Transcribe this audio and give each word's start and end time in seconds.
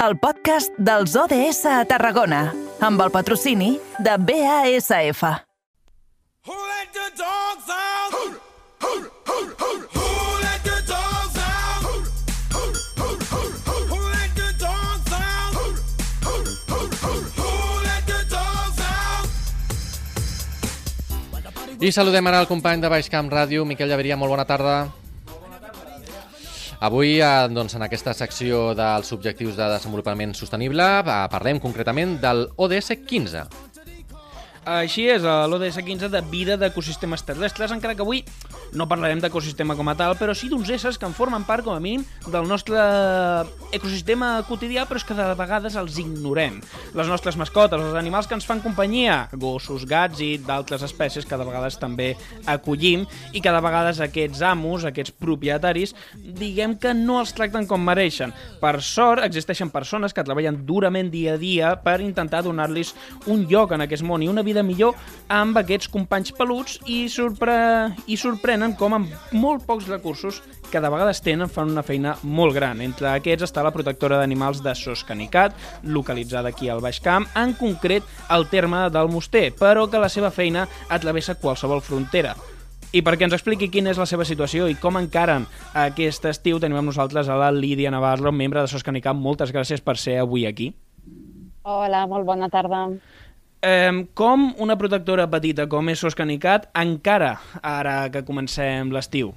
el 0.00 0.16
podcast 0.16 0.72
dels 0.80 1.12
ODS 1.12 1.66
a 1.68 1.82
Tarragona, 1.84 2.54
amb 2.80 3.02
el 3.04 3.10
patrocini 3.12 3.74
de 4.00 4.14
BASF. 4.16 5.20
Who 6.48 6.56
let 6.56 6.88
the 6.96 7.08
dogs 7.20 7.68
out? 7.68 8.14
Who, 8.16 8.24
who, 8.80 8.94
who, 9.28 9.38
who, 9.60 9.70
who 9.92 10.08
let 10.40 10.64
the 10.64 10.78
dogs 10.88 11.36
out? 11.36 11.84
Who, 11.84 12.00
who, 12.56 12.64
who, 12.96 13.08
who, 13.28 13.42
who, 13.68 13.76
who 13.92 14.00
let 14.08 14.32
the 14.40 14.48
dogs 14.56 15.12
out? 15.12 15.52
Who, 15.58 15.68
who, 16.24 16.36
who, 16.70 16.80
who, 17.04 17.12
who 17.36 17.50
let 17.84 18.02
the 18.08 18.20
dogs 18.32 18.80
out? 18.80 19.28
I 21.82 21.92
saludem 21.92 22.26
ara 22.26 22.40
el 22.40 22.48
company 22.48 22.80
de 22.80 22.88
Baixcamp 22.88 23.28
Ràdio, 23.28 23.68
Miquel 23.68 23.92
Llaveria, 23.92 24.16
molt 24.16 24.32
bona 24.32 24.48
tarda. 24.48 24.99
Avui, 26.80 27.18
eh, 27.20 27.48
doncs, 27.52 27.74
en 27.76 27.82
aquesta 27.84 28.14
secció 28.16 28.70
dels 28.72 29.10
objectius 29.12 29.52
de 29.58 29.66
desenvolupament 29.68 30.32
sostenible, 30.32 30.86
eh, 31.04 31.16
parlem 31.28 31.60
concretament 31.60 32.14
del 32.22 32.46
ODS 32.56 32.96
15. 33.04 33.42
Així 34.70 35.08
és, 35.10 35.24
a 35.26 35.48
l'ODS 35.50 35.80
15 35.82 36.08
de 36.12 36.20
vida 36.30 36.54
d'ecosistemes 36.60 37.24
terrestres, 37.26 37.72
encara 37.74 37.96
que 37.98 38.04
avui 38.04 38.20
no 38.70 38.86
parlarem 38.86 39.18
d'ecosistema 39.18 39.74
com 39.74 39.88
a 39.90 39.96
tal, 39.98 40.14
però 40.14 40.30
sí 40.36 40.46
d'uns 40.46 40.68
éssers 40.70 40.98
que 40.98 41.08
en 41.08 41.14
formen 41.16 41.42
part, 41.42 41.64
com 41.66 41.74
a 41.74 41.82
mínim, 41.82 42.04
del 42.30 42.46
nostre 42.46 42.78
ecosistema 43.74 44.28
quotidià, 44.46 44.84
però 44.86 45.00
és 45.00 45.06
que 45.06 45.16
de 45.18 45.26
vegades 45.34 45.74
els 45.80 45.98
ignorem. 45.98 46.60
Les 46.94 47.10
nostres 47.10 47.38
mascotes, 47.40 47.82
els 47.82 47.98
animals 47.98 48.28
que 48.30 48.36
ens 48.38 48.46
fan 48.46 48.62
companyia, 48.62 49.24
gossos, 49.32 49.88
gats 49.90 50.22
i 50.22 50.36
d'altres 50.38 50.84
espècies 50.86 51.26
que 51.26 51.38
de 51.40 51.48
vegades 51.48 51.78
també 51.80 52.12
acollim 52.46 53.08
i 53.34 53.42
que 53.42 53.50
de 53.50 53.64
vegades 53.66 53.98
aquests 54.06 54.44
amos, 54.46 54.86
aquests 54.86 55.16
propietaris, 55.18 55.96
diguem 56.14 56.76
que 56.78 56.94
no 56.94 57.18
els 57.24 57.34
tracten 57.34 57.66
com 57.66 57.82
mereixen. 57.82 58.30
Per 58.62 58.76
sort, 58.86 59.26
existeixen 59.26 59.74
persones 59.74 60.14
que 60.14 60.26
treballen 60.26 60.62
durament 60.68 61.10
dia 61.10 61.34
a 61.34 61.42
dia 61.42 61.74
per 61.82 61.98
intentar 62.04 62.44
donar-los 62.46 62.94
un 63.26 63.48
lloc 63.50 63.74
en 63.74 63.88
aquest 63.88 64.06
món 64.06 64.22
i 64.22 64.30
una 64.30 64.46
vida 64.46 64.59
millor 64.66 64.96
amb 65.30 65.58
aquests 65.60 65.90
companys 65.92 66.32
peluts 66.36 66.78
i, 66.86 67.04
sorpre... 67.12 67.54
i 68.06 68.16
sorprenen 68.20 68.76
com 68.78 68.96
amb 68.96 69.34
molt 69.36 69.66
pocs 69.66 69.88
recursos 69.90 70.42
que 70.70 70.80
de 70.80 70.90
vegades 70.92 71.20
tenen 71.22 71.50
fan 71.50 71.72
una 71.72 71.82
feina 71.82 72.14
molt 72.22 72.54
gran. 72.54 72.80
Entre 72.84 73.10
aquests 73.10 73.48
està 73.48 73.64
la 73.66 73.74
protectora 73.74 74.20
d'animals 74.20 74.62
de 74.62 74.74
Sos 74.78 75.02
Canicat, 75.04 75.56
localitzada 75.82 76.52
aquí 76.54 76.70
al 76.70 76.80
Baix 76.84 77.00
Camp, 77.02 77.26
en 77.36 77.56
concret 77.58 78.06
al 78.28 78.46
terme 78.48 78.86
del 78.94 79.10
Moster, 79.10 79.50
però 79.58 79.88
que 79.90 80.00
la 80.00 80.08
seva 80.08 80.30
feina 80.30 80.68
atravessa 80.88 81.38
qualsevol 81.40 81.82
frontera. 81.82 82.36
I 82.90 83.04
perquè 83.06 83.22
ens 83.22 83.34
expliqui 83.36 83.68
quina 83.70 83.92
és 83.92 83.98
la 84.00 84.06
seva 84.10 84.24
situació 84.26 84.66
i 84.66 84.74
com 84.78 84.96
encaren 84.98 85.44
aquest 85.78 86.24
estiu, 86.26 86.58
tenim 86.58 86.80
amb 86.80 86.90
nosaltres 86.90 87.28
a 87.30 87.36
la 87.38 87.52
Lídia 87.54 87.90
Navarro, 87.94 88.32
membre 88.34 88.62
de 88.64 88.70
Sos 88.70 88.82
Canicat. 88.86 89.14
Moltes 89.14 89.52
gràcies 89.54 89.82
per 89.82 89.94
ser 89.98 90.18
avui 90.18 90.46
aquí. 90.48 90.72
Hola, 91.62 92.06
molt 92.10 92.26
bona 92.26 92.48
tarda. 92.50 92.88
Eh, 93.60 94.06
com 94.16 94.54
una 94.56 94.76
protectora 94.80 95.26
petita 95.28 95.66
com 95.68 95.90
és 95.92 96.00
Sos 96.00 96.14
Canicat 96.16 96.70
encara 96.80 97.34
ara 97.60 97.96
que 98.08 98.22
comencem 98.24 98.88
l'estiu? 98.94 99.34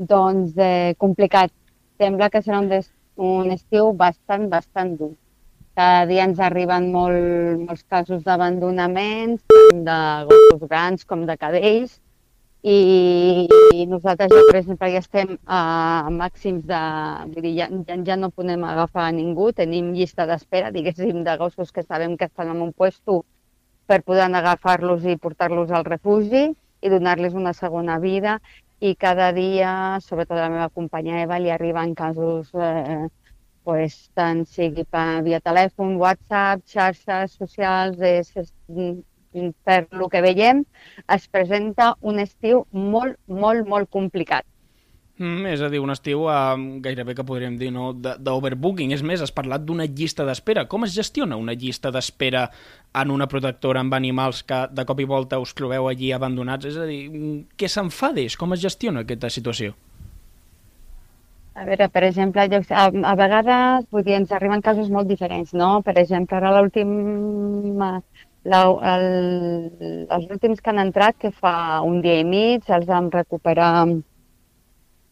Doncs 0.00 0.56
eh, 0.56 0.94
complicat. 0.96 1.52
Sembla 2.00 2.30
que 2.32 2.40
serà 2.40 2.62
un, 2.62 2.70
des, 2.70 2.88
un 3.20 3.52
estiu 3.52 3.92
bastant, 3.92 4.48
bastant 4.48 4.94
dur. 4.96 5.10
Cada 5.76 6.06
dia 6.08 6.24
ens 6.24 6.40
arriben 6.40 6.88
molt, 6.94 7.60
molts 7.66 7.84
casos 7.92 8.24
d'abandonaments, 8.24 9.44
de 9.84 9.98
gossos 10.30 10.64
grans 10.72 11.04
com 11.04 11.26
de 11.28 11.36
cadells, 11.36 12.00
i, 12.62 13.48
i 13.74 13.86
nosaltres 13.88 14.28
ja, 14.32 14.40
per 14.48 14.56
exemple, 14.58 14.88
ja 14.92 15.00
estem 15.00 15.36
a 15.46 15.60
màxims 16.12 16.66
de... 16.68 16.80
Vull 17.32 17.46
dir, 17.46 17.52
ja, 17.56 17.68
ja, 18.06 18.16
no 18.20 18.30
podem 18.30 18.64
agafar 18.68 19.06
a 19.08 19.14
ningú, 19.16 19.50
tenim 19.56 19.92
llista 19.96 20.26
d'espera, 20.28 20.72
diguéssim, 20.74 21.22
de 21.24 21.36
gossos 21.40 21.72
que 21.72 21.84
sabem 21.86 22.16
que 22.20 22.28
estan 22.28 22.52
en 22.52 22.60
un 22.60 22.72
puesto 22.72 23.22
per 23.88 24.02
poder 24.04 24.28
agafar-los 24.28 25.06
i 25.08 25.16
portar-los 25.16 25.70
al 25.70 25.86
refugi 25.88 26.50
i 26.52 26.90
donar-los 26.92 27.34
una 27.34 27.54
segona 27.56 27.98
vida. 27.98 28.40
I 28.80 28.94
cada 28.96 29.32
dia, 29.32 29.72
sobretot 30.00 30.38
a 30.38 30.44
la 30.44 30.52
meva 30.52 30.68
companya 30.68 31.20
Eva, 31.22 31.40
li 31.40 31.50
arriben 31.52 31.94
casos 31.94 32.48
eh, 32.54 33.08
pues, 33.64 33.96
tant 34.16 34.44
sigui 34.48 34.84
per, 34.88 35.20
via 35.24 35.40
telèfon, 35.40 35.96
WhatsApp, 36.00 36.64
xarxes 36.68 37.36
socials, 37.40 38.00
és, 38.00 38.32
és, 38.36 38.52
per 39.64 39.86
lo 39.90 40.08
que 40.08 40.22
veiem, 40.24 40.64
es 41.08 41.26
presenta 41.28 41.94
un 42.00 42.18
estiu 42.18 42.64
molt, 42.72 43.18
molt, 43.26 43.66
molt 43.68 43.90
complicat. 43.90 44.46
Mm, 45.20 45.50
és 45.52 45.60
a 45.60 45.68
dir, 45.68 45.82
un 45.84 45.92
estiu 45.92 46.22
eh, 46.32 46.60
gairebé 46.80 47.12
que 47.14 47.26
podríem 47.28 47.58
dir 47.60 47.68
no, 47.74 47.90
d'overbooking. 47.92 48.94
És 48.96 49.02
més, 49.04 49.20
has 49.20 49.34
parlat 49.36 49.66
d'una 49.68 49.84
llista 49.84 50.24
d'espera. 50.24 50.64
Com 50.64 50.86
es 50.86 50.94
gestiona 50.96 51.36
una 51.36 51.52
llista 51.52 51.92
d'espera 51.92 52.46
en 52.96 53.12
una 53.12 53.28
protectora 53.28 53.82
amb 53.84 53.94
animals 53.98 54.40
que 54.48 54.62
de 54.72 54.86
cop 54.88 55.02
i 55.04 55.08
volta 55.10 55.38
us 55.42 55.52
trobeu 55.54 55.90
allí 55.90 56.14
abandonats? 56.16 56.70
És 56.72 56.80
a 56.80 56.88
dir, 56.88 57.02
mm, 57.10 57.36
què 57.60 57.68
se'n 57.68 57.92
fa 57.92 58.14
d'ells? 58.16 58.38
Com 58.40 58.56
es 58.56 58.64
gestiona 58.64 59.04
aquesta 59.04 59.28
situació? 59.28 59.76
A 61.52 61.66
veure, 61.68 61.90
per 61.92 62.04
exemple, 62.06 62.40
a, 62.40 62.84
a 62.88 63.14
vegades 63.20 63.84
vull 63.92 64.06
dir, 64.06 64.16
ens 64.16 64.32
arriben 64.32 64.62
casos 64.64 64.88
molt 64.88 65.10
diferents, 65.10 65.52
no? 65.52 65.82
Per 65.84 65.98
exemple, 66.00 66.38
ara 66.38 66.54
l'últim, 66.56 66.88
la, 68.44 68.60
el, 68.94 70.06
els 70.10 70.30
últims 70.30 70.60
que 70.60 70.70
han 70.72 70.78
entrat, 70.86 71.16
que 71.18 71.30
fa 71.32 71.80
un 71.86 72.00
dia 72.04 72.20
i 72.20 72.24
mig, 72.24 72.68
els 72.68 72.86
vam 72.88 73.10
recuperar, 73.12 73.72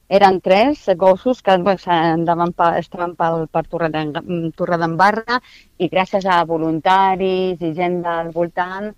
eren 0.09 0.39
tres 0.41 0.87
gossos 0.97 1.43
que 1.45 1.55
pa, 1.65 1.75
estaven 2.79 3.15
pel, 3.19 3.43
per 3.53 3.63
Torredem- 3.69 4.53
Torredembarra 4.57 5.37
i 5.77 5.89
gràcies 5.93 6.25
a 6.25 6.39
voluntaris 6.49 7.61
i 7.61 7.73
gent 7.77 7.99
del 8.07 8.31
voltant 8.33 8.89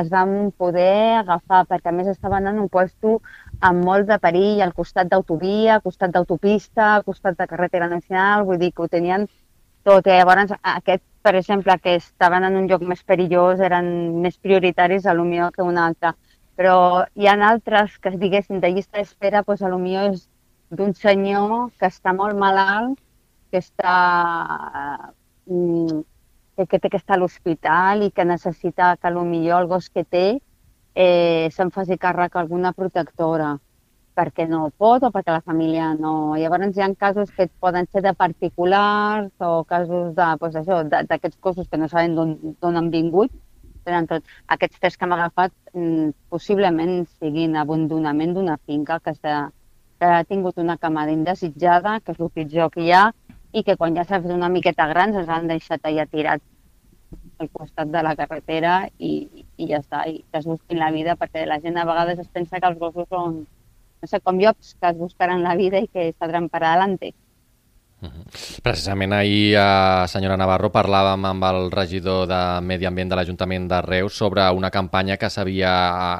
es 0.00 0.10
van 0.10 0.50
poder 0.58 1.22
agafar, 1.22 1.62
perquè 1.70 1.92
a 1.92 1.94
més 1.94 2.10
estaven 2.10 2.50
en 2.50 2.58
un 2.58 2.68
puesto 2.68 3.20
amb 3.60 3.84
molt 3.86 4.08
de 4.10 4.18
perill 4.18 4.62
al 4.66 4.74
costat 4.74 5.06
d'autovia, 5.12 5.76
al 5.76 5.82
costat 5.86 6.10
d'autopista, 6.10 6.96
al 6.96 7.04
costat 7.04 7.38
de 7.38 7.46
carretera 7.46 7.86
nacional, 7.88 8.42
vull 8.44 8.58
dir 8.58 8.72
que 8.72 8.82
ho 8.82 8.88
tenien 8.88 9.28
tot. 9.86 10.06
I 10.06 10.18
llavors, 10.18 10.54
aquest, 10.76 11.04
per 11.22 11.34
exemple, 11.38 11.76
que 11.82 11.96
estaven 12.00 12.46
en 12.48 12.58
un 12.60 12.68
lloc 12.70 12.82
més 12.86 13.02
perillós, 13.06 13.62
eren 13.68 13.88
més 14.24 14.38
prioritaris 14.38 15.06
a 15.06 15.14
lo 15.14 15.24
millor 15.28 15.52
que 15.54 15.66
un 15.66 15.78
altre. 15.82 16.14
Però 16.56 17.04
hi 17.14 17.28
ha 17.28 17.36
altres 17.50 17.98
que, 18.00 18.14
diguéssim, 18.16 18.60
de 18.60 18.72
llista 18.72 18.98
d'espera, 18.98 19.44
doncs 19.46 19.62
a 19.62 19.70
lo 19.72 19.78
millor 19.78 20.12
és 20.14 20.26
d'un 20.70 20.94
senyor 20.94 21.70
que 21.78 21.90
està 21.92 22.14
molt 22.16 22.36
malalt, 22.38 22.98
que 23.50 23.60
està 23.62 23.96
mm, 25.46 26.02
que, 26.64 26.78
té 26.78 26.90
que 26.90 26.96
estar 26.96 27.16
a 27.16 27.20
l'hospital 27.20 28.02
i 28.06 28.10
que 28.10 28.24
necessita 28.24 28.96
que 28.96 29.12
millor 29.12 29.62
el 29.62 29.68
gos 29.68 29.90
que 29.90 30.04
té 30.04 30.26
eh, 30.94 31.48
se'n 31.52 31.70
faci 31.70 31.98
càrrec 32.00 32.36
alguna 32.36 32.72
protectora 32.72 33.56
perquè 34.16 34.46
no 34.48 34.70
pot 34.82 35.04
o 35.06 35.10
perquè 35.14 35.34
la 35.34 35.44
família 35.44 35.90
no... 35.98 36.12
Llavors 36.40 36.76
hi 36.76 36.84
ha 36.84 36.88
casos 36.98 37.32
que 37.36 37.48
poden 37.60 37.88
ser 37.92 38.02
de 38.06 38.14
particulars 38.14 39.32
o 39.38 39.64
casos 39.64 40.14
de, 40.16 40.28
pues, 40.40 40.56
això, 40.56 40.80
d'aquests 40.88 41.36
cossos 41.40 41.68
que 41.68 41.80
no 41.80 41.88
saben 41.92 42.16
d'on 42.16 42.80
han 42.80 42.90
vingut, 42.94 43.34
però 43.86 44.00
en 44.02 44.08
tot, 44.10 44.24
aquests 44.56 44.80
tres 44.80 44.96
que 44.96 45.06
hem 45.06 45.14
agafat 45.14 45.54
mm, 45.74 46.08
possiblement 46.32 47.04
siguin 47.20 47.54
abandonament 47.60 48.34
d'una 48.34 48.58
finca 48.66 48.98
que, 49.04 49.14
que 49.20 50.10
ha 50.10 50.24
tingut 50.24 50.58
una 50.58 50.76
camada 50.80 51.14
indesitjada, 51.14 52.00
que 52.00 52.16
és 52.16 52.20
el 52.20 52.32
pitjor 52.34 52.72
que 52.74 52.82
hi 52.82 52.92
ha, 52.96 53.06
i 53.56 53.62
que 53.64 53.76
quan 53.80 53.94
ja 53.96 54.04
s'ha 54.04 54.20
fet 54.24 54.34
una 54.34 54.50
miqueta 54.52 54.88
grans 54.90 55.16
els 55.16 55.30
han 55.32 55.46
deixat 55.52 55.86
allà 55.86 56.04
tirats 56.10 56.44
al 57.38 57.48
costat 57.52 57.92
de 57.92 58.02
la 58.02 58.14
carretera 58.18 58.74
i, 58.98 59.44
i 59.56 59.68
ja 59.70 59.80
està, 59.82 60.02
i 60.08 60.22
que 60.24 60.40
es 60.40 60.48
busquin 60.48 60.80
la 60.80 60.90
vida, 60.92 61.16
perquè 61.20 61.44
la 61.46 61.60
gent 61.62 61.76
a 61.78 61.84
vegades 61.88 62.20
es 62.24 62.30
pensa 62.32 62.60
que 62.60 62.70
els 62.70 62.80
gossos 62.80 63.08
són, 63.12 63.44
no 64.06 64.10
sé, 64.12 64.22
com 64.22 64.38
llops, 64.38 64.74
que 64.80 64.90
es 64.92 64.98
la 65.42 65.56
vida 65.58 65.82
i 65.82 65.88
que 65.92 66.12
saldran 66.14 66.48
per 66.52 66.62
adelante. 66.62 67.12
Precisament 68.62 69.12
ahir, 69.12 69.54
eh, 69.56 70.06
senyora 70.08 70.36
Navarro, 70.36 70.70
parlàvem 70.74 71.24
amb 71.28 71.44
el 71.48 71.70
regidor 71.72 72.26
de 72.28 72.40
Medi 72.62 72.86
Ambient 72.86 73.08
de 73.10 73.16
l'Ajuntament 73.16 73.68
de 73.70 73.80
Reus 73.82 74.16
sobre 74.16 74.44
una 74.52 74.70
campanya 74.70 75.16
que 75.16 75.30
s'havia 75.30 75.72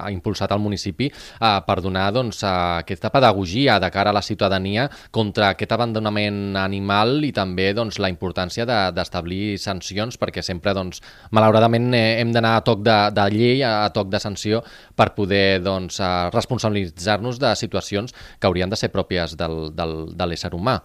eh, 0.06 0.12
impulsat 0.14 0.52
al 0.52 0.60
municipi 0.62 1.08
eh, 1.10 1.60
per 1.66 1.80
donar 1.82 2.12
doncs, 2.14 2.42
eh, 2.42 2.54
aquesta 2.84 3.10
pedagogia 3.10 3.78
de 3.82 3.90
cara 3.90 4.10
a 4.10 4.16
la 4.16 4.22
ciutadania 4.22 4.88
contra 5.10 5.50
aquest 5.50 5.72
abandonament 5.72 6.56
animal 6.56 7.24
i 7.24 7.32
també 7.32 7.72
doncs, 7.74 7.98
la 7.98 8.10
importància 8.12 8.66
de- 8.66 8.92
d'establir 8.96 9.58
sancions 9.58 10.18
perquè 10.18 10.42
sempre, 10.42 10.74
doncs, 10.74 11.02
malauradament, 11.30 11.92
eh, 11.94 12.20
hem 12.20 12.32
d'anar 12.32 12.56
a 12.56 12.64
toc 12.66 12.82
de, 12.86 12.98
de 13.12 13.28
llei, 13.30 13.62
a, 13.62 13.88
toc 13.92 14.08
de 14.08 14.20
sanció 14.20 14.62
per 14.96 15.12
poder 15.14 15.60
doncs, 15.62 16.00
responsabilitzar-nos 16.32 17.38
de 17.38 17.54
situacions 17.56 18.14
que 18.40 18.46
haurien 18.46 18.70
de 18.70 18.76
ser 18.76 18.92
pròpies 18.92 19.36
del, 19.36 19.74
del, 19.76 19.96
de 20.16 20.26
l'ésser 20.26 20.54
humà. 20.54 20.80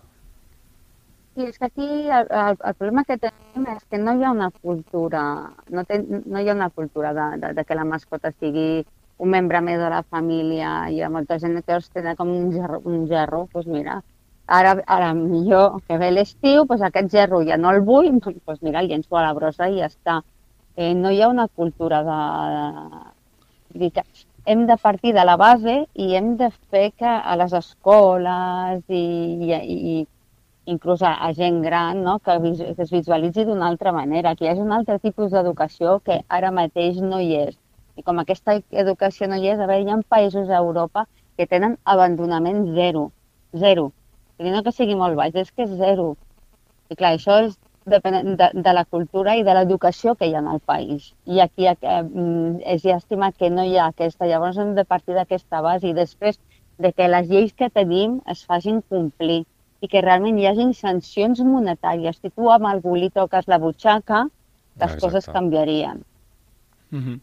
I 1.39 1.45
és 1.48 1.57
que 1.57 1.66
aquí 1.66 1.88
el, 1.88 2.28
el, 2.30 2.57
el 2.69 2.74
problema 2.75 3.04
que 3.07 3.18
tenim 3.18 3.68
és 3.74 3.83
que 3.89 4.00
no 4.00 4.16
hi 4.18 4.24
ha 4.25 4.31
una 4.36 4.50
cultura, 4.51 5.22
no, 5.69 5.83
té, 5.88 6.01
no 6.04 6.39
hi 6.42 6.50
ha 6.50 6.56
una 6.57 6.69
cultura 6.69 7.13
de, 7.18 7.28
de, 7.44 7.54
de 7.60 7.66
que 7.66 7.78
la 7.80 7.86
mascota 7.88 8.33
sigui 8.33 8.83
un 9.22 9.31
membre 9.36 9.62
més 9.63 9.80
de 9.80 9.92
la 9.94 10.01
família. 10.04 10.72
Hi 10.92 11.00
ha 11.01 11.12
molta 11.13 11.38
gent 11.39 11.60
que 11.62 11.78
els 11.78 11.88
té 11.94 12.16
com 12.19 12.33
un 12.36 12.51
gerro, 12.56 12.81
un 12.94 13.06
gerro. 13.07 13.45
Doncs 13.54 13.69
mira, 13.78 14.01
Ara, 14.51 14.72
ara 14.94 15.13
millor 15.16 15.78
que 15.88 15.98
ve 16.01 16.10
l'estiu, 16.12 16.66
doncs 16.68 16.81
aquest 16.83 17.12
gerro 17.13 17.39
ja 17.48 17.57
no 17.57 17.69
el 17.72 17.80
vull, 17.88 18.10
doncs 18.19 18.60
mira, 18.66 18.81
el 18.81 18.89
llenço 18.92 19.16
a 19.16 19.22
la 19.24 19.36
brossa 19.38 19.69
i 19.72 19.77
ja 19.80 19.88
està. 19.88 20.18
Eh, 20.75 20.94
no 20.98 21.12
hi 21.12 21.22
ha 21.22 21.30
una 21.31 21.48
cultura 21.48 22.01
de... 22.07 22.18
de... 23.80 23.92
que 23.95 24.04
hem 24.51 24.66
de 24.68 24.75
partir 24.81 25.13
de 25.13 25.24
la 25.24 25.38
base 25.38 25.75
i 25.94 26.16
hem 26.18 26.36
de 26.38 26.50
fer 26.74 26.92
que 26.98 27.07
a 27.07 27.36
les 27.39 27.54
escoles 27.54 28.84
i, 28.89 29.04
i, 29.48 29.54
i 29.94 29.95
inclús 30.66 31.02
a, 31.02 31.13
a 31.13 31.34
gent 31.34 31.62
gran, 31.62 32.04
no? 32.04 32.19
que, 32.19 32.38
que 32.75 32.84
es 32.84 32.92
visualitzi 32.92 33.46
d'una 33.46 33.68
altra 33.68 33.92
manera, 33.92 34.36
que 34.36 34.46
hi 34.46 34.52
hagi 34.52 34.62
un 34.62 34.72
altre 34.75 35.00
tipus 35.00 35.31
d'educació 35.31 36.00
que 36.06 36.22
ara 36.30 36.52
mateix 36.52 37.02
no 37.02 37.19
hi 37.19 37.34
és. 37.40 37.58
I 37.98 38.04
com 38.04 38.22
aquesta 38.22 38.60
educació 38.84 39.28
no 39.28 39.40
hi 39.40 39.50
és, 39.54 39.60
a 39.60 39.68
veure, 39.68 39.84
hi 39.84 39.92
ha 39.92 40.00
països 40.16 40.50
a 40.50 40.62
Europa 40.62 41.08
que 41.38 41.48
tenen 41.48 41.78
abandonament 41.84 42.68
zero, 42.75 43.10
zero. 43.58 43.92
I 44.40 44.54
no 44.54 44.63
que 44.63 44.74
sigui 44.75 44.96
molt 44.98 45.18
baix, 45.18 45.36
és 45.36 45.52
que 45.52 45.66
és 45.66 45.75
zero. 45.81 46.13
I 46.90 46.98
clar, 46.98 47.16
això 47.16 47.42
és 47.48 47.58
depèn 47.90 48.36
de, 48.38 48.50
de 48.54 48.74
la 48.74 48.86
cultura 48.86 49.36
i 49.38 49.44
de 49.44 49.54
l'educació 49.58 50.13
que 50.16 50.28
hi 50.30 50.36
ha 50.36 50.42
en 50.44 50.50
el 50.54 50.60
país. 50.60 51.12
I 51.25 51.42
aquí 51.42 51.68
eh, 51.68 51.75
és 52.75 52.86
llàstima 52.86 53.31
que 53.34 53.50
no 53.50 53.66
hi 53.66 53.78
ha 53.78 53.90
aquesta. 53.90 54.30
Llavors 54.30 54.60
hem 54.62 54.75
de 54.78 54.86
partir 54.86 55.18
d'aquesta 55.18 55.62
base 55.66 55.90
i 55.90 55.98
després 55.98 56.40
de 56.81 56.92
que 56.94 57.10
les 57.10 57.30
lleis 57.30 57.54
que 57.54 57.69
tenim 57.69 58.19
es 58.30 58.46
facin 58.46 58.81
complir 58.90 59.44
i 59.81 59.89
que 59.89 60.04
realment 60.06 60.38
hi 60.39 60.48
hagin 60.50 60.75
sancions 60.78 61.42
monetàries. 61.45 62.22
Si 62.22 62.30
tu 62.30 62.51
amb 62.54 62.69
algú 62.69 62.95
li 62.95 63.10
toques 63.10 63.50
la 63.50 63.60
butxaca, 63.60 64.28
les 64.78 64.94
Exacte. 64.94 65.01
coses 65.01 65.25
canviarien. 65.33 66.06
Uh 66.92 67.00
-huh. 67.00 67.19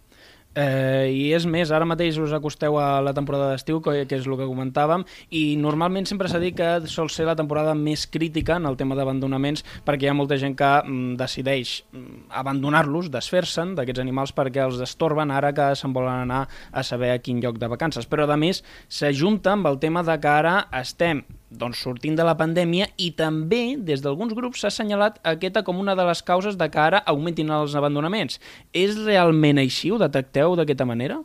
Eh, 0.59 1.13
I 1.13 1.35
és 1.37 1.45
més, 1.47 1.71
ara 1.71 1.87
mateix 1.87 2.17
us 2.19 2.33
acosteu 2.35 2.79
a 2.81 3.01
la 3.05 3.13
temporada 3.15 3.53
d'estiu, 3.53 3.79
que, 3.85 3.93
que 4.11 4.17
és 4.17 4.27
el 4.27 4.37
que 4.41 4.49
comentàvem, 4.49 5.05
i 5.31 5.57
normalment 5.61 6.09
sempre 6.09 6.27
s'ha 6.29 6.41
dit 6.43 6.57
que 6.57 6.81
sol 6.91 7.11
ser 7.15 7.29
la 7.29 7.37
temporada 7.37 7.75
més 7.79 8.07
crítica 8.11 8.57
en 8.57 8.67
el 8.67 8.77
tema 8.81 8.97
d'abandonaments, 8.99 9.63
perquè 9.87 10.09
hi 10.09 10.09
ha 10.09 10.17
molta 10.19 10.39
gent 10.41 10.57
que 10.59 10.83
mm, 10.83 11.15
decideix 11.21 11.85
mm, 11.93 12.33
abandonar-los, 12.43 13.13
desfer-se'n 13.15 13.77
d'aquests 13.79 14.01
animals 14.01 14.35
perquè 14.35 14.65
els 14.65 14.81
estorben 14.81 15.31
ara 15.31 15.53
que 15.55 15.75
se'n 15.79 15.93
volen 15.93 16.25
anar 16.25 16.49
a 16.73 16.83
saber 16.83 17.13
a 17.13 17.21
quin 17.23 17.41
lloc 17.45 17.59
de 17.59 17.69
vacances. 17.69 18.09
Però, 18.09 18.27
a 18.27 18.37
més, 18.37 18.65
s'ajunta 18.89 19.53
amb 19.53 19.67
el 19.71 19.79
tema 19.79 20.03
de 20.03 20.19
que 20.19 20.29
ara 20.29 20.65
estem 20.73 21.23
doncs, 21.51 21.81
sortint 21.83 22.17
de 22.17 22.25
la 22.27 22.37
pandèmia 22.37 22.89
i 23.01 23.11
també 23.17 23.77
des 23.91 24.03
d'alguns 24.05 24.35
grups 24.37 24.61
s'ha 24.61 24.71
assenyalat 24.73 25.19
aquesta 25.33 25.63
com 25.65 25.81
una 25.81 25.95
de 25.97 26.05
les 26.09 26.23
causes 26.23 26.59
de 26.61 26.69
que 26.69 26.81
ara 26.81 27.03
augmentin 27.07 27.51
els 27.51 27.75
abandonaments. 27.75 28.41
És 28.73 28.99
realment 29.05 29.59
així? 29.59 29.91
Ho 29.91 29.99
detecteu 29.99 30.57
d'aquesta 30.57 30.85
manera? 30.89 31.21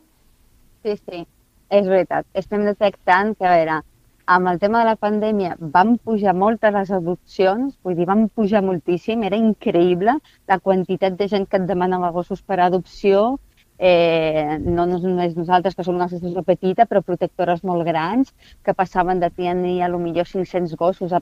Sí, 0.84 0.96
sí, 0.96 1.24
és 1.70 1.88
veritat. 1.88 2.26
Estem 2.34 2.64
detectant 2.64 3.34
que, 3.36 3.46
a 3.46 3.56
veure, 3.56 3.80
amb 4.26 4.48
el 4.48 4.58
tema 4.58 4.80
de 4.80 4.88
la 4.88 4.96
pandèmia 4.96 5.56
van 5.60 5.96
pujar 5.98 6.34
moltes 6.34 6.72
les 6.72 6.90
adopcions, 6.96 7.74
vull 7.84 7.96
dir, 7.96 8.06
van 8.08 8.28
pujar 8.28 8.62
moltíssim, 8.64 9.24
era 9.28 9.36
increïble 9.36 10.16
la 10.48 10.58
quantitat 10.58 11.18
de 11.18 11.28
gent 11.28 11.44
que 11.48 11.60
et 11.60 11.66
demanava 11.68 12.12
gossos 12.12 12.40
per 12.40 12.60
adopció, 12.60 13.38
eh, 13.78 14.58
no 14.60 14.86
només 14.86 15.36
nosaltres, 15.36 15.74
que 15.74 15.84
som 15.84 15.96
una 15.98 16.06
associació 16.10 16.42
petita, 16.46 16.86
però 16.86 17.02
protectores 17.02 17.64
molt 17.64 17.84
grans, 17.86 18.32
que 18.62 18.74
passaven 18.74 19.20
de 19.20 19.30
tenir 19.30 19.82
a 19.82 19.88
lo 19.88 19.98
millor 19.98 20.26
500 20.30 20.76
gossos 20.76 21.12
a, 21.12 21.20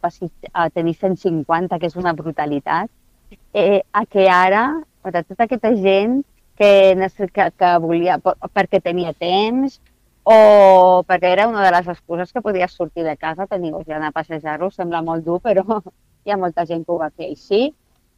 a 0.53 0.71
tenir 0.71 0.95
150, 0.97 1.79
que 1.79 1.87
és 1.91 1.97
una 1.97 2.13
brutalitat, 2.13 2.91
eh, 3.53 3.83
a 3.93 4.05
que 4.07 4.29
ara, 4.31 4.67
per 5.03 5.13
tota 5.25 5.45
aquesta 5.45 5.73
gent 5.77 6.23
que, 6.57 6.71
que, 7.33 7.51
que 7.59 7.73
volia, 7.81 8.19
per- 8.19 8.37
perquè 8.55 8.81
tenia 8.83 9.13
temps, 9.15 9.81
o 10.25 11.03
perquè 11.09 11.33
era 11.33 11.49
una 11.49 11.65
de 11.65 11.71
les 11.75 11.89
excuses 11.89 12.33
que 12.33 12.43
podies 12.43 12.73
sortir 12.79 13.05
de 13.05 13.17
casa, 13.17 13.47
tenir 13.51 13.73
gos 13.73 13.89
i 13.89 13.93
anar 13.97 14.13
a 14.13 14.19
passejar-lo, 14.21 14.71
sembla 14.71 15.03
molt 15.03 15.25
dur, 15.27 15.41
però 15.43 15.65
hi 16.25 16.31
ha 16.31 16.39
molta 16.39 16.67
gent 16.69 16.85
que 16.87 16.93
ho 16.95 16.99
va 17.01 17.11
fer 17.11 17.33
així, 17.33 17.73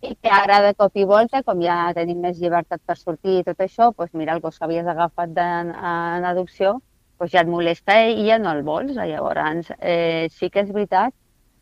i 0.05 0.15
que 0.21 0.31
ara 0.31 0.61
de 0.65 0.73
cop 0.79 0.97
i 0.97 1.05
volta, 1.09 1.43
com 1.47 1.61
ja 1.65 1.93
tenim 1.97 2.21
més 2.25 2.39
llibertat 2.41 2.83
per 2.87 2.97
sortir 3.01 3.41
i 3.41 3.45
tot 3.47 3.61
això, 3.65 3.91
doncs 3.97 4.15
mira, 4.15 4.35
el 4.37 4.43
gos 4.45 4.59
que 4.59 4.67
havies 4.67 4.87
agafat 4.91 5.35
de, 5.37 5.49
en 5.73 6.29
adopció, 6.31 6.79
doncs 7.19 7.33
ja 7.33 7.43
et 7.45 7.51
molesta 7.51 7.99
i 8.11 8.29
ja 8.29 8.39
no 8.39 8.53
el 8.53 8.65
vols. 8.67 8.97
Llavors, 8.97 9.71
eh, 9.81 10.29
sí 10.31 10.51
que 10.51 10.65
és 10.65 10.73
veritat 10.73 11.15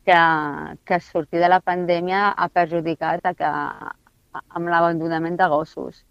que, 0.07 0.21
que 0.85 1.01
sortir 1.01 1.43
de 1.43 1.51
la 1.53 1.61
pandèmia 1.65 2.31
ha 2.33 2.49
perjudicat 2.53 3.29
a 3.31 3.35
que, 3.39 3.53
amb 4.43 4.73
l'abandonament 4.73 5.39
de 5.39 5.49
gossos. 5.53 6.03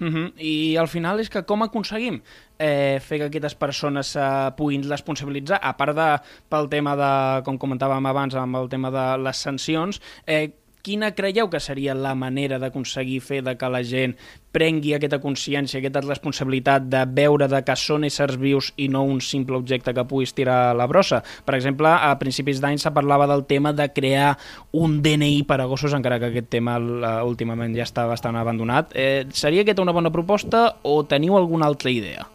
Uh 0.00 0.06
-huh. 0.06 0.32
I 0.38 0.76
al 0.76 0.86
final 0.86 1.18
és 1.18 1.28
que 1.28 1.42
com 1.42 1.62
aconseguim 1.62 2.22
eh, 2.58 2.98
fer 3.00 3.18
que 3.18 3.24
aquestes 3.24 3.54
persones 3.54 4.14
eh, 4.16 4.50
puguin 4.56 4.88
responsabilitzar, 4.88 5.58
a 5.60 5.76
part 5.76 5.96
de 5.96 6.20
pel 6.48 6.68
tema 6.68 6.94
de, 6.96 7.42
com 7.42 7.58
comentàvem 7.58 8.06
abans, 8.06 8.34
amb 8.34 8.56
el 8.56 8.68
tema 8.68 8.90
de 8.90 9.18
les 9.24 9.36
sancions, 9.36 10.00
eh, 10.24 10.52
quina 10.82 11.12
creieu 11.14 11.48
que 11.50 11.60
seria 11.60 11.94
la 11.94 12.14
manera 12.14 12.58
d'aconseguir 12.58 13.20
fer 13.24 13.40
de 13.46 13.56
que 13.58 13.70
la 13.70 13.82
gent 13.86 14.14
prengui 14.52 14.94
aquesta 14.96 15.20
consciència, 15.22 15.78
aquesta 15.78 16.02
responsabilitat 16.04 16.86
de 16.90 17.02
veure 17.18 17.48
de 17.50 17.60
que 17.64 17.76
són 17.76 18.06
éssers 18.08 18.38
vius 18.40 18.70
i 18.76 18.88
no 18.88 19.04
un 19.06 19.20
simple 19.24 19.58
objecte 19.58 19.94
que 19.94 20.06
puguis 20.08 20.32
tirar 20.34 20.58
a 20.70 20.78
la 20.78 20.88
brossa? 20.90 21.20
Per 21.44 21.54
exemple, 21.58 21.90
a 21.90 22.14
principis 22.20 22.62
d'any 22.64 22.80
se 22.80 22.92
parlava 22.94 23.28
del 23.30 23.44
tema 23.46 23.72
de 23.72 23.90
crear 23.92 24.32
un 24.72 25.00
DNI 25.02 25.44
per 25.48 25.60
a 25.60 25.68
gossos, 25.68 25.94
encara 25.94 26.18
que 26.18 26.32
aquest 26.32 26.50
tema 26.52 26.78
eh, 26.78 27.12
últimament 27.28 27.76
ja 27.76 27.86
està 27.86 28.08
bastant 28.08 28.38
abandonat. 28.40 28.94
Eh, 28.94 29.26
seria 29.32 29.66
aquesta 29.66 29.84
una 29.84 29.94
bona 29.96 30.12
proposta 30.14 30.66
o 30.82 31.02
teniu 31.04 31.36
alguna 31.36 31.68
altra 31.68 31.92
idea? 31.92 32.26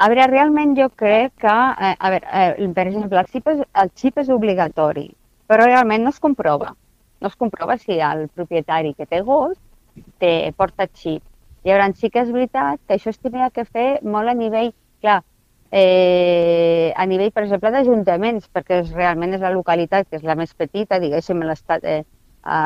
A 0.00 0.06
veure, 0.08 0.30
realment 0.30 0.70
jo 0.78 0.86
crec 0.96 1.34
que, 1.42 1.54
eh, 1.86 1.94
a 1.98 2.10
veure, 2.12 2.26
eh, 2.32 2.68
per 2.74 2.86
exemple, 2.88 3.20
el 3.20 3.26
xip, 3.28 3.48
és, 3.52 3.58
el 3.82 3.90
xip 3.94 4.18
és 4.22 4.30
obligatori, 4.32 5.10
però 5.46 5.66
realment 5.66 6.06
no 6.06 6.08
es 6.14 6.20
comprova. 6.20 6.72
No 7.20 7.28
es 7.28 7.36
comprova 7.36 7.76
si 7.78 7.98
el 8.00 8.28
propietari 8.28 8.94
que 8.94 9.06
té 9.06 9.20
gos 9.26 9.58
té, 10.18 10.52
porta 10.56 10.86
xip. 10.88 11.22
Llavors 11.64 11.98
sí 12.00 12.08
que 12.08 12.22
és 12.24 12.30
veritat 12.32 12.80
que 12.86 12.96
això 12.96 13.10
es 13.12 13.18
tindria 13.20 13.50
que 13.52 13.66
fer 13.68 14.00
molt 14.02 14.32
a 14.32 14.34
nivell, 14.34 14.72
clar, 15.02 15.18
eh, 15.70 16.92
a 16.96 17.04
nivell, 17.06 17.32
per 17.32 17.44
exemple, 17.44 17.72
d'ajuntaments, 17.74 18.48
perquè 18.54 18.80
és, 18.84 18.94
realment 18.96 19.36
és 19.36 19.44
la 19.44 19.52
localitat 19.52 20.08
que 20.08 20.16
és 20.16 20.24
la 20.24 20.38
més 20.40 20.54
petita, 20.54 20.98
diguéssim, 21.02 21.44
l'estat, 21.44 21.84
eh, 21.84 22.04
a 22.42 22.60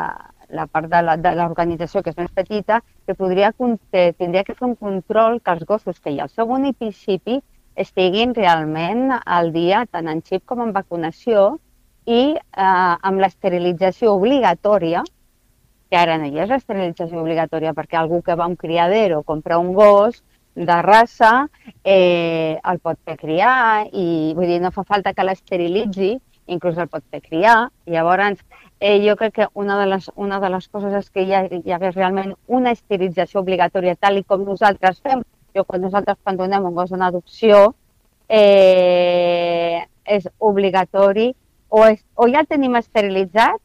la 0.49 0.67
part 0.67 0.87
de 0.87 1.01
l'organització 1.35 2.03
que 2.03 2.13
és 2.13 2.17
més 2.17 2.31
petita, 2.31 2.81
que 3.05 3.15
podria, 3.17 3.51
tindria 3.57 4.43
que 4.45 4.55
fer 4.55 4.67
un 4.67 4.75
control 4.75 5.41
que 5.41 5.51
els 5.51 5.65
gossos 5.65 5.99
que 5.99 6.13
hi 6.13 6.19
ha 6.19 6.27
al 6.29 6.33
seu 6.33 6.47
municipi 6.47 7.41
estiguin 7.75 8.33
realment 8.35 9.11
al 9.25 9.51
dia 9.51 9.83
tant 9.91 10.07
en 10.07 10.21
xip 10.23 10.45
com 10.45 10.61
en 10.63 10.71
vacunació 10.75 11.57
i 12.05 12.21
eh, 12.35 12.95
amb 13.09 13.21
l'esterilització 13.21 14.13
obligatòria, 14.15 15.03
que 15.89 15.97
ara 15.97 16.17
no 16.21 16.29
hi 16.29 16.39
és 16.41 16.49
l'esterilització 16.49 17.21
obligatòria 17.21 17.73
perquè 17.77 17.97
algú 17.99 18.21
que 18.25 18.35
va 18.37 18.45
a 18.45 18.51
un 18.51 18.55
criadero 18.55 19.21
compra 19.23 19.59
un 19.61 19.73
gos 19.73 20.23
de 20.55 20.81
raça 20.81 21.47
eh, 21.83 22.57
el 22.63 22.79
pot 22.79 22.97
fer 23.05 23.17
criar 23.19 23.85
i 23.91 24.33
vull 24.35 24.47
dir, 24.47 24.61
no 24.63 24.71
fa 24.71 24.85
falta 24.87 25.13
que 25.13 25.25
l'esterilitzi, 25.27 26.15
inclús 26.47 26.77
el 26.77 26.87
pot 26.87 27.03
fer 27.11 27.21
criar. 27.21 27.69
Llavors, 27.89 28.39
eh, 28.79 28.99
jo 29.05 29.15
crec 29.19 29.33
que 29.33 29.47
una 29.53 29.77
de 29.79 29.87
les, 29.91 30.09
una 30.15 30.39
de 30.39 30.49
les 30.49 30.67
coses 30.69 30.93
és 30.93 31.09
que 31.09 31.25
hi, 31.25 31.33
ha, 31.33 31.43
hi 31.49 31.73
hagués 31.75 31.95
realment 31.95 32.35
una 32.47 32.71
esterilització 32.71 33.41
obligatòria 33.41 33.97
tal 33.99 34.17
i 34.17 34.23
com 34.23 34.45
nosaltres 34.45 35.01
fem. 35.01 35.25
Jo, 35.55 35.63
quan 35.63 35.81
nosaltres 35.81 36.17
quan 36.23 36.37
donem 36.37 36.65
un 36.67 36.75
gos 36.75 36.91
en 36.91 37.03
adopció, 37.03 37.73
eh, 38.27 39.83
és 40.05 40.27
obligatori 40.39 41.33
o, 41.69 41.85
és, 41.87 42.01
o 42.15 42.27
ja 42.31 42.43
el 42.43 42.49
tenim 42.49 42.75
esterilitzat 42.79 43.61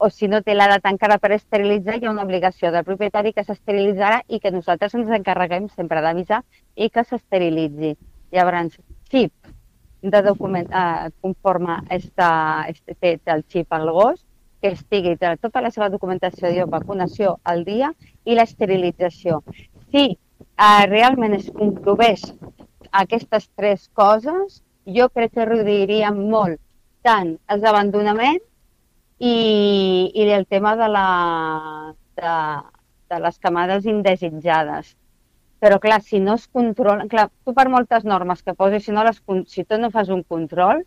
o 0.00 0.08
si 0.08 0.28
no 0.32 0.40
té 0.40 0.54
l'edat 0.56 0.86
encara 0.88 1.18
per 1.20 1.34
esterilitzar, 1.36 1.98
hi 1.98 2.06
ha 2.08 2.12
una 2.14 2.24
obligació 2.24 2.70
del 2.72 2.86
propietari 2.86 3.34
que 3.36 3.44
s'esterilitzarà 3.44 4.22
i 4.32 4.40
que 4.40 4.52
nosaltres 4.54 4.94
ens 4.96 5.10
encarreguem 5.12 5.68
sempre 5.74 6.00
d'avisar 6.00 6.40
i 6.74 6.88
que 6.88 7.04
s'esterilitzi. 7.04 7.92
Llavors, 8.32 8.78
xip 9.12 9.52
de 10.00 10.22
document, 10.24 10.70
eh, 10.72 11.10
conforme 11.20 11.76
esta, 11.90 12.30
este, 12.68 12.94
té, 12.94 13.18
té 13.18 13.34
el 13.34 13.44
xip 13.52 13.76
al 13.76 13.90
gos, 13.92 14.24
que 14.60 14.72
estigui 14.72 15.16
tota 15.20 15.60
la 15.60 15.70
seva 15.70 15.90
documentació 15.92 16.48
de 16.48 16.64
vacunació 16.64 17.36
al 17.44 17.64
dia 17.64 17.92
i 18.24 18.36
l'esterilització. 18.36 19.42
Si 19.92 20.06
eh, 20.16 20.86
realment 20.88 21.36
es 21.36 21.52
comprovés 21.52 22.24
aquestes 22.90 23.50
tres 23.56 23.88
coses, 23.92 24.62
jo 24.86 25.08
crec 25.12 25.36
que 25.36 25.44
reduiria 25.44 26.10
molt 26.12 26.60
tant 27.06 27.34
els 27.48 27.64
abandonaments 27.64 28.44
i, 29.18 29.34
i 30.14 30.28
el 30.32 30.46
tema 30.46 30.76
de, 30.76 30.88
la, 30.88 31.08
de, 32.20 32.36
de 33.12 33.20
les 33.20 33.38
camades 33.38 33.86
indesitjades. 33.86 34.94
Però, 35.60 35.76
clar, 35.80 36.00
si 36.00 36.20
no 36.24 36.38
es 36.40 36.46
controla... 36.48 37.04
Clar, 37.10 37.28
tu 37.44 37.52
per 37.56 37.68
moltes 37.68 38.06
normes 38.08 38.40
que 38.42 38.56
poses, 38.56 38.86
si, 38.86 38.94
no 38.96 39.04
les, 39.04 39.20
si 39.52 39.66
tu 39.68 39.76
no 39.78 39.90
fas 39.92 40.08
un 40.08 40.22
control, 40.24 40.80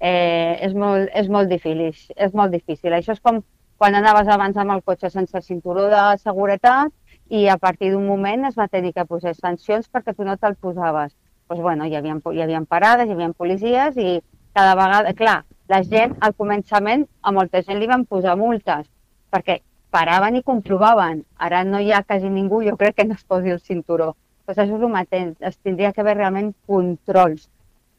eh, 0.00 0.58
és, 0.66 0.74
molt, 0.74 1.12
és, 1.14 1.28
molt 1.30 1.52
difícil, 1.52 1.94
és 2.16 2.34
molt 2.34 2.50
difícil. 2.56 2.96
Això 2.96 3.14
és 3.14 3.22
com 3.22 3.38
quan 3.80 3.94
anaves 3.96 4.28
abans 4.28 4.58
amb 4.60 4.74
el 4.74 4.82
cotxe 4.84 5.08
sense 5.08 5.40
cinturó 5.46 5.86
de 5.88 6.02
seguretat 6.20 6.90
i 7.32 7.46
a 7.48 7.56
partir 7.56 7.92
d'un 7.92 8.04
moment 8.04 8.44
es 8.44 8.58
va 8.58 8.66
tenir 8.68 8.90
que 8.92 9.06
posar 9.08 9.32
sancions 9.38 9.86
perquè 9.88 10.12
tu 10.16 10.26
no 10.26 10.34
te'l 10.36 10.58
posaves. 10.60 11.14
Doncs, 11.48 11.62
bueno, 11.62 11.86
hi 11.86 11.96
havia, 11.96 12.18
hi 12.18 12.42
havia 12.44 12.60
parades, 12.68 13.08
hi 13.08 13.14
havia 13.14 13.30
policies 13.32 13.96
i 13.96 14.18
cada 14.56 14.74
vegada... 14.78 15.14
Clar, 15.14 15.40
la 15.70 15.82
gent, 15.86 16.16
al 16.20 16.34
començament, 16.34 17.06
a 17.22 17.32
molta 17.32 17.62
gent 17.66 17.78
li 17.78 17.88
van 17.90 18.06
posar 18.10 18.36
multes, 18.38 18.88
perquè 19.30 19.60
paraven 19.94 20.38
i 20.38 20.42
comprovaven. 20.46 21.22
Ara 21.38 21.62
no 21.64 21.80
hi 21.82 21.92
ha 21.92 22.02
quasi 22.02 22.30
ningú, 22.30 22.62
jo 22.66 22.76
crec 22.80 22.98
que 22.98 23.06
no 23.06 23.18
es 23.18 23.24
posi 23.24 23.54
el 23.54 23.60
cinturó. 23.60 24.14
Doncs 24.46 24.58
això 24.58 24.76
és 24.78 24.86
el 24.86 24.94
mateix, 24.94 25.34
es 25.46 25.58
tindria 25.62 25.92
que 25.94 26.02
haver 26.02 26.16
realment 26.18 26.52
controls 26.66 27.48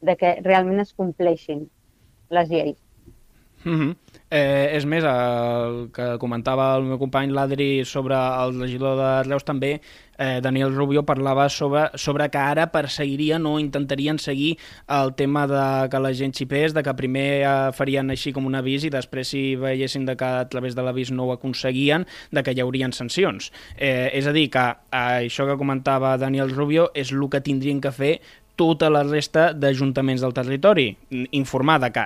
de 0.02 0.16
que 0.20 0.34
realment 0.44 0.82
es 0.84 0.92
compleixin 0.92 1.68
les 2.36 2.50
lleis. 2.50 2.76
Mm 3.64 3.80
-hmm. 3.80 3.96
eh, 4.30 4.76
és 4.76 4.84
més, 4.84 5.04
el 5.04 5.90
que 5.92 6.18
comentava 6.18 6.76
el 6.76 6.84
meu 6.84 6.98
company 6.98 7.30
l'Adri 7.30 7.84
sobre 7.84 8.14
el 8.14 8.60
regidor 8.60 8.96
de 8.96 9.28
Reus 9.28 9.44
també, 9.44 9.80
eh, 10.18 10.40
Daniel 10.40 10.74
Rubio 10.74 11.04
parlava 11.04 11.48
sobre, 11.48 11.90
sobre 11.94 12.28
que 12.30 12.38
ara 12.38 12.70
perseguirien 12.72 13.44
o 13.46 13.58
intentarien 13.58 14.18
seguir 14.18 14.58
el 14.88 15.14
tema 15.14 15.46
de 15.46 15.88
que 15.90 15.98
la 15.98 16.12
gent 16.14 16.32
xipés, 16.32 16.74
de 16.74 16.82
que 16.82 16.94
primer 16.94 17.42
eh, 17.42 17.72
farien 17.72 18.10
així 18.10 18.32
com 18.32 18.46
un 18.46 18.54
avís 18.54 18.84
i 18.84 18.90
després 18.90 19.28
si 19.28 19.56
veiessin 19.56 20.06
de 20.06 20.16
que 20.16 20.24
a 20.24 20.48
través 20.48 20.74
de 20.74 20.82
l'avís 20.82 21.10
no 21.10 21.26
ho 21.26 21.32
aconseguien, 21.32 22.06
de 22.30 22.42
que 22.42 22.52
hi 22.52 22.60
haurien 22.60 22.92
sancions. 22.92 23.52
Eh, 23.76 24.10
és 24.12 24.26
a 24.26 24.32
dir, 24.32 24.48
que 24.50 24.62
eh, 24.92 25.26
això 25.26 25.46
que 25.46 25.58
comentava 25.58 26.16
Daniel 26.18 26.50
Rubio 26.50 26.90
és 26.94 27.12
el 27.12 27.28
que 27.28 27.40
tindrien 27.40 27.80
que 27.80 27.92
fer 27.92 28.20
tota 28.62 28.90
la 28.92 29.02
resta 29.02 29.50
d'ajuntaments 29.52 30.22
del 30.22 30.34
territori. 30.36 30.86
Informar 31.34 31.80
de 31.82 31.90
que 31.94 32.04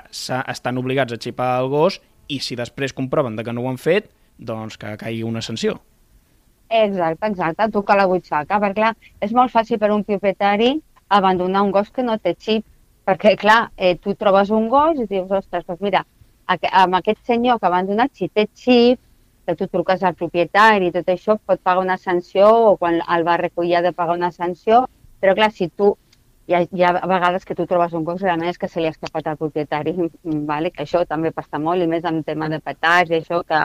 estan 0.54 0.80
obligats 0.80 1.12
a 1.12 1.20
xipar 1.20 1.50
el 1.60 1.68
gos 1.72 2.00
i 2.32 2.40
si 2.40 2.56
després 2.56 2.96
comproven 2.96 3.36
de 3.36 3.44
que 3.44 3.52
no 3.52 3.62
ho 3.62 3.68
han 3.70 3.80
fet, 3.80 4.08
doncs 4.38 4.80
que 4.80 4.96
caigui 5.00 5.22
una 5.28 5.44
sanció. 5.44 5.76
Exacte, 6.68 7.28
exacte, 7.28 7.68
tocar 7.70 7.98
la 8.00 8.08
butxaca, 8.10 8.58
perquè 8.58 8.80
clar, 8.80 8.94
és 9.22 9.34
molt 9.36 9.52
fàcil 9.52 9.78
per 9.78 9.92
un 9.94 10.02
propietari 10.08 10.72
abandonar 11.18 11.62
un 11.62 11.70
gos 11.70 11.92
que 11.94 12.02
no 12.02 12.16
té 12.18 12.34
xip, 12.34 12.64
perquè 13.06 13.36
clar, 13.38 13.70
eh, 13.76 13.94
tu 14.02 14.16
trobes 14.18 14.50
un 14.50 14.66
gos 14.72 14.98
i 14.98 15.06
dius, 15.06 15.30
ostres, 15.30 15.66
doncs 15.68 15.84
mira, 15.84 16.02
amb 16.48 16.98
aquest 16.98 17.22
senyor 17.28 17.60
que 17.60 17.68
ha 17.68 17.70
abandonat, 17.70 18.10
si 18.18 18.26
té 18.28 18.48
xip, 18.50 18.98
que 19.46 19.54
tu 19.54 19.68
truques 19.70 20.02
al 20.02 20.16
propietari 20.18 20.90
i 20.90 20.94
tot 20.94 21.06
això, 21.12 21.36
pot 21.38 21.62
pagar 21.62 21.84
una 21.84 21.96
sanció 22.02 22.50
o 22.72 22.76
quan 22.80 22.98
el 22.98 23.26
va 23.28 23.38
recollir 23.38 23.76
ha 23.78 23.84
de 23.84 23.94
pagar 23.94 24.16
una 24.18 24.32
sanció, 24.34 24.88
però 25.22 25.36
clar, 25.38 25.52
si 25.54 25.68
tu 25.68 25.94
hi 26.46 26.54
ha, 26.54 26.60
hi 26.62 26.82
ha 26.86 26.92
vegades 27.10 27.44
que 27.44 27.54
tu 27.58 27.66
trobes 27.66 27.94
un 27.98 28.04
gos 28.06 28.20
realment 28.22 28.50
és 28.52 28.58
que 28.62 28.68
se 28.70 28.80
li 28.80 28.86
ha 28.86 28.94
escapat 28.94 29.26
al 29.26 29.38
propietari, 29.40 29.94
vale? 30.50 30.70
que 30.70 30.84
això 30.84 31.02
també 31.10 31.32
passa 31.34 31.58
molt, 31.58 31.82
i 31.82 31.90
més 31.90 32.06
en 32.06 32.22
tema 32.26 32.48
de 32.52 32.60
petats 32.62 33.10
i 33.10 33.18
això 33.20 33.42
que, 33.48 33.62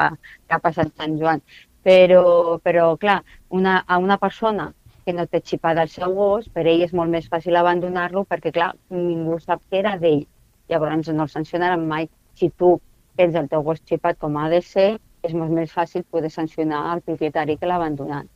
que 0.47 0.57
ha 0.57 0.61
passat 0.63 0.93
Sant 0.97 1.17
Joan. 1.21 1.43
Però, 1.85 2.59
però 2.61 2.91
clar, 3.01 3.21
una, 3.49 3.79
a 3.87 3.97
una 4.01 4.17
persona 4.21 4.71
que 5.05 5.13
no 5.17 5.25
té 5.25 5.41
xipada 5.45 5.85
el 5.85 5.93
seu 5.93 6.13
gos, 6.17 6.49
per 6.49 6.65
ell 6.69 6.83
és 6.85 6.93
molt 6.97 7.09
més 7.13 7.29
fàcil 7.29 7.57
abandonar-lo 7.57 8.25
perquè, 8.29 8.53
clar, 8.57 8.71
ningú 8.93 9.39
sap 9.41 9.63
que 9.69 9.81
era 9.81 9.95
d'ell. 10.01 10.25
Llavors 10.69 11.09
no 11.09 11.25
el 11.25 11.31
sancionaran 11.33 11.87
mai. 11.87 12.09
Si 12.37 12.49
tu 12.49 12.75
tens 13.17 13.35
el 13.35 13.49
teu 13.49 13.65
gos 13.65 13.81
xipat 13.85 14.21
com 14.21 14.37
ha 14.37 14.49
de 14.49 14.61
ser, 14.65 14.91
és 15.25 15.33
molt 15.37 15.53
més 15.53 15.73
fàcil 15.73 16.05
poder 16.09 16.31
sancionar 16.33 16.85
el 16.95 17.01
propietari 17.05 17.57
que 17.57 17.69
l'ha 17.69 17.81
abandonat. 17.81 18.29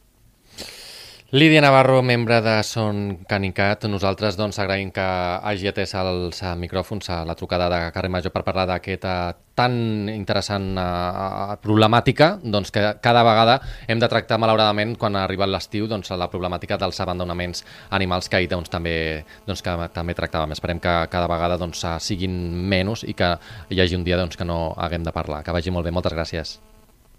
Lídia 1.35 1.59
Navarro, 1.59 2.01
membre 2.01 2.39
de 2.39 2.63
Son 2.63 3.25
Canicat, 3.27 3.83
nosaltres 3.91 4.37
doncs 4.39 4.55
agraïm 4.63 4.87
que 4.95 5.03
hagi 5.03 5.67
atès 5.67 5.91
els 5.99 6.37
micròfons 6.61 7.09
a 7.11 7.17
la 7.27 7.35
trucada 7.35 7.65
de 7.73 7.79
Carrer 7.91 8.07
Major 8.13 8.31
per 8.31 8.45
parlar 8.47 8.63
d'aquesta 8.69 9.35
tan 9.59 9.75
interessant 10.13 10.69
uh, 10.79 11.57
problemàtica 11.59 12.37
doncs 12.39 12.71
que 12.71 12.85
cada 13.03 13.25
vegada 13.27 13.57
hem 13.83 13.99
de 13.99 14.07
tractar 14.07 14.37
malauradament 14.39 14.95
quan 14.95 15.19
ha 15.19 15.25
arribat 15.27 15.51
l'estiu 15.51 15.89
doncs, 15.91 16.13
la 16.15 16.29
problemàtica 16.31 16.79
dels 16.79 17.03
abandonaments 17.03 17.65
animals 17.99 18.31
que 18.31 18.39
ahir 18.39 18.47
doncs, 18.55 18.71
també, 18.71 19.25
doncs, 19.43 19.59
que 19.59 19.75
també 19.91 20.15
tractàvem. 20.15 20.55
Esperem 20.55 20.79
que 20.79 20.93
cada 21.11 21.27
vegada 21.27 21.59
doncs, 21.59 21.83
siguin 21.99 22.31
menys 22.63 23.03
i 23.03 23.11
que 23.11 23.33
hi 23.75 23.83
hagi 23.83 23.99
un 23.99 24.07
dia 24.07 24.15
doncs, 24.23 24.39
que 24.39 24.47
no 24.47 24.71
haguem 24.77 25.03
de 25.03 25.11
parlar. 25.11 25.43
Que 25.43 25.51
vagi 25.51 25.67
molt 25.67 25.83
bé. 25.83 25.91
Moltes 25.91 26.15
gràcies. 26.15 26.55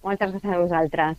Moltes 0.00 0.32
gràcies 0.32 0.56
a 0.56 0.64
vosaltres. 0.64 1.14